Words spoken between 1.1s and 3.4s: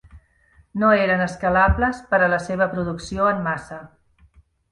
escalables per a la seva producció